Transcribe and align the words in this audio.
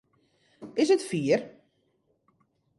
Is 0.75 0.89
it 0.89 0.99
fier? 0.99 1.39